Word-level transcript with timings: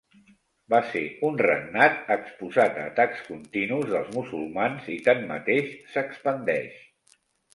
Va 0.73 0.77
ser 0.91 1.01
un 1.27 1.35
regnat 1.41 2.07
exposat 2.15 2.79
a 2.79 2.85
atacs 2.93 3.21
continus 3.27 3.91
dels 3.91 4.09
musulmans 4.15 4.89
i 4.97 4.97
tanmateix, 5.09 5.71
s'expandeix. 5.97 6.81